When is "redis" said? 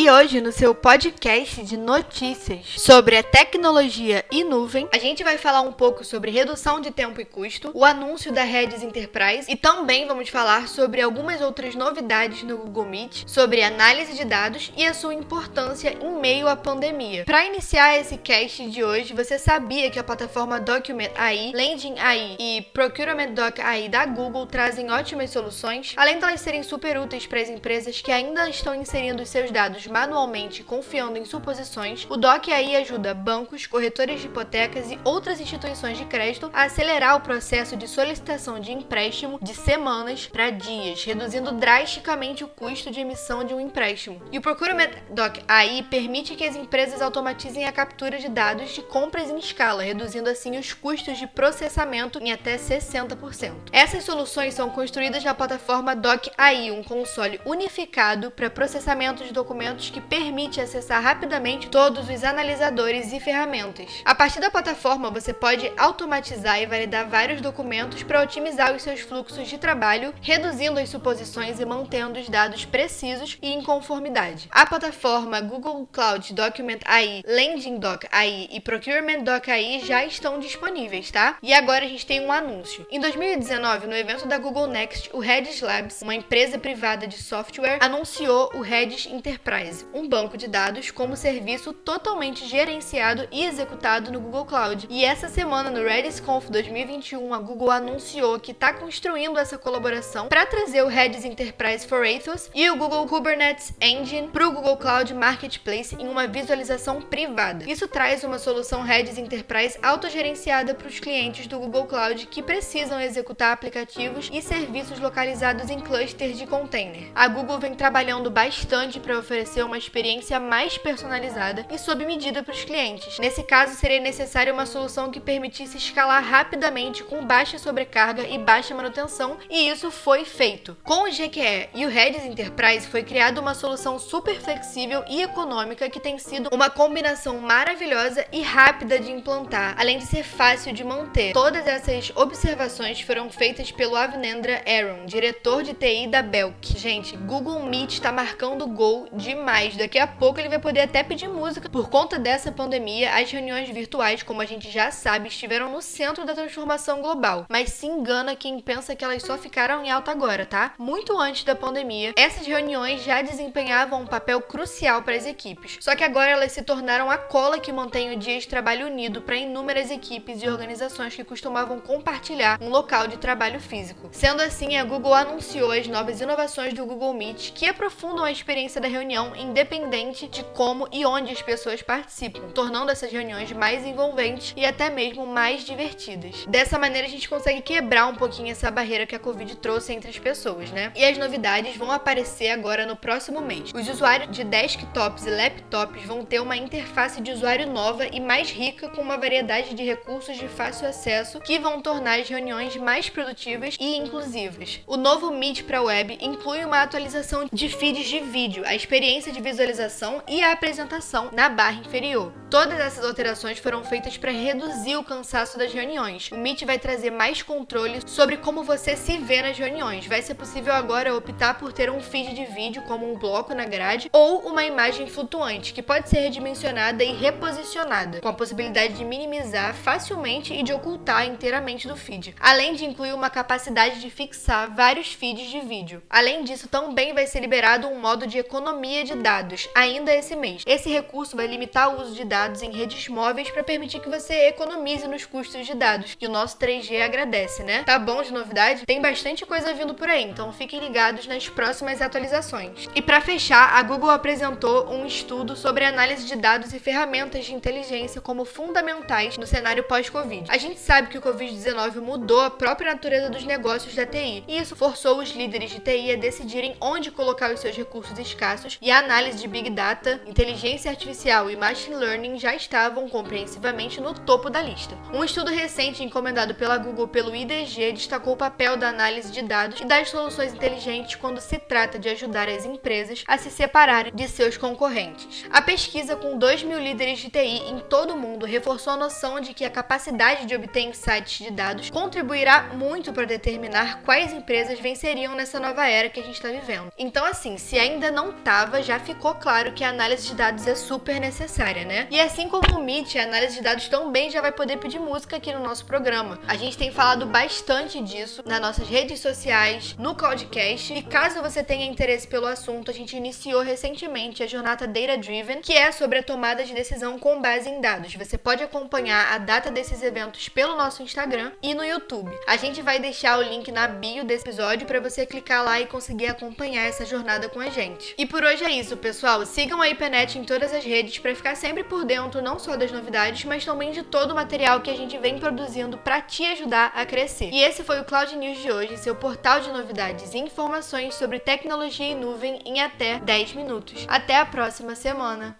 8.44-8.84, 85.20-85.60, 88.60-89.06, 95.82-96.20, 100.88-101.24, 108.82-109.18, 131.88-132.24